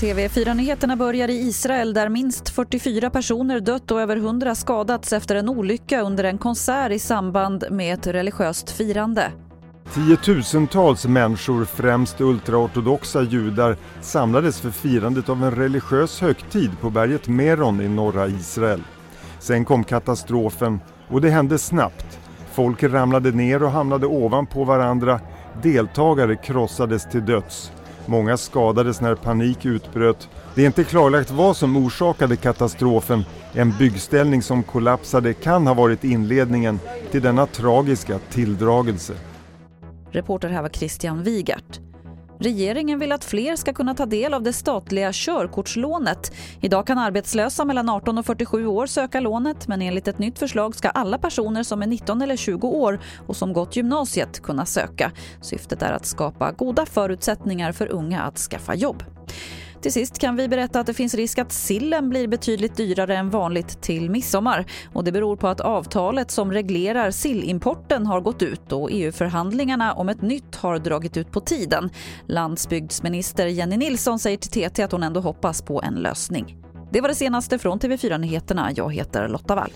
[0.00, 5.48] TV4-nyheterna börjar i Israel där minst 44 personer dött och över 100 skadats efter en
[5.48, 9.32] olycka under en konsert i samband med ett religiöst firande.
[9.94, 17.80] Tiotusentals människor, främst ultraortodoxa judar, samlades för firandet av en religiös högtid på berget Meron
[17.80, 18.82] i norra Israel.
[19.38, 22.18] Sen kom katastrofen och det hände snabbt.
[22.52, 25.20] Folk ramlade ner och hamnade ovanpå varandra.
[25.62, 27.72] Deltagare krossades till döds.
[28.06, 30.28] Många skadades när panik utbröt.
[30.54, 33.24] Det är inte klarlagt vad som orsakade katastrofen.
[33.52, 39.14] En byggställning som kollapsade kan ha varit inledningen till denna tragiska tilldragelse.
[40.10, 41.87] Reporter här var Christian Wigert.
[42.40, 46.32] Regeringen vill att fler ska kunna ta del av det statliga körkortslånet.
[46.60, 50.74] Idag kan arbetslösa mellan 18 och 47 år söka lånet men enligt ett nytt förslag
[50.74, 55.12] ska alla personer som är 19 eller 20 år och som gått gymnasiet kunna söka.
[55.40, 59.02] Syftet är att skapa goda förutsättningar för unga att skaffa jobb.
[59.82, 63.30] Till sist kan vi berätta att det finns risk att sillen blir betydligt dyrare än
[63.30, 64.64] vanligt till midsommar.
[64.92, 70.08] Och det beror på att avtalet som reglerar sillimporten har gått ut och EU-förhandlingarna om
[70.08, 71.90] ett nytt har dragit ut på tiden.
[72.26, 76.56] Landsbygdsminister Jenny Nilsson säger till TT att hon ändå hoppas på en lösning.
[76.92, 78.70] Det var det senaste från TV4 Nyheterna.
[78.76, 79.70] Jag heter Lotta Wall.